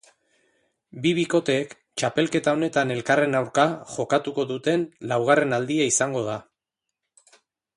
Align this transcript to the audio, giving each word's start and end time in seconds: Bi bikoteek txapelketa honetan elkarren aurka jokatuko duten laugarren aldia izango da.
Bi 1.01 1.09
bikoteek 1.17 1.75
txapelketa 2.01 2.53
honetan 2.57 2.93
elkarren 2.95 3.37
aurka 3.41 3.67
jokatuko 3.99 4.47
duten 4.53 4.87
laugarren 5.13 5.55
aldia 5.59 5.89
izango 5.93 6.25
da. 6.31 6.39